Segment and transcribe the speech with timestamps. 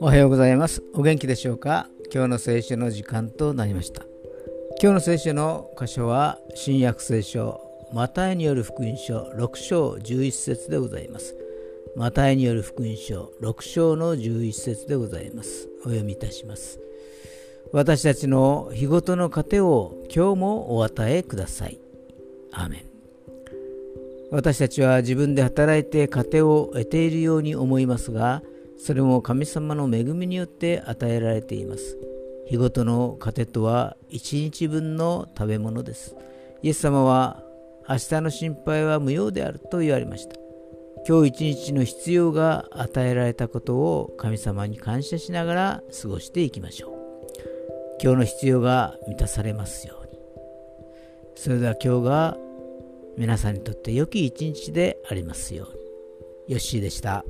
[0.00, 0.84] おはようございます。
[0.94, 1.88] お元気でしょうか？
[2.12, 4.04] 今日の聖書の時間となりました。
[4.80, 7.60] 今日の聖書の箇所は新約聖書
[7.92, 11.34] マタイによる福音書6章11節でございます。
[11.96, 15.68] マタイによる福音書6章の11節でございます。
[15.80, 16.78] お読みいたします。
[17.72, 21.80] 私たちの日ごとの糧を今日もお与えください。
[22.52, 22.95] アーメン。
[24.30, 28.42] 私たちは自分で働いて糧を得ているように思いますが
[28.78, 31.98] それも神様の恵みによって与えられています。
[32.46, 36.14] 日ごとの糧とは一日分の食べ物です。
[36.62, 37.42] イエス様は
[37.88, 40.36] 明日の心配は無用であると言われました。
[41.08, 46.92] 今日一日の必要が与えられたことを神様に感謝しながら過ごしていきましょう。
[48.02, 50.18] 今日の必要が満たされますように。
[51.34, 52.36] それでは今日が
[53.16, 55.76] 皆さんにとって良き一日でありますよう
[56.48, 57.24] にヨッシーでした。